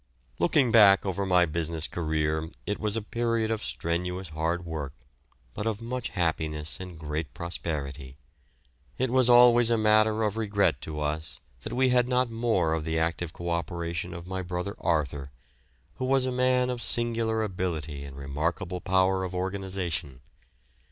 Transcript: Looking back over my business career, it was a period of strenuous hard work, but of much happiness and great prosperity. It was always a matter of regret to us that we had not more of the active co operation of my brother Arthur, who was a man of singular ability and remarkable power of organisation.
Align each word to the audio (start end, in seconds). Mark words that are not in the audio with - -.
Looking 0.39 0.71
back 0.71 1.05
over 1.05 1.27
my 1.27 1.45
business 1.45 1.87
career, 1.87 2.49
it 2.65 2.79
was 2.79 2.97
a 2.97 3.03
period 3.03 3.51
of 3.51 3.63
strenuous 3.63 4.29
hard 4.29 4.65
work, 4.65 4.93
but 5.53 5.67
of 5.67 5.79
much 5.79 6.09
happiness 6.09 6.79
and 6.79 6.97
great 6.97 7.35
prosperity. 7.35 8.17
It 8.97 9.11
was 9.11 9.29
always 9.29 9.69
a 9.69 9.77
matter 9.77 10.23
of 10.23 10.37
regret 10.37 10.81
to 10.85 10.99
us 11.01 11.39
that 11.61 11.73
we 11.73 11.89
had 11.89 12.09
not 12.09 12.31
more 12.31 12.73
of 12.73 12.83
the 12.83 12.97
active 12.97 13.31
co 13.31 13.51
operation 13.51 14.11
of 14.15 14.25
my 14.25 14.41
brother 14.41 14.73
Arthur, 14.79 15.29
who 15.97 16.05
was 16.05 16.25
a 16.25 16.31
man 16.31 16.71
of 16.71 16.81
singular 16.81 17.43
ability 17.43 18.03
and 18.03 18.17
remarkable 18.17 18.81
power 18.81 19.23
of 19.23 19.35
organisation. 19.35 20.21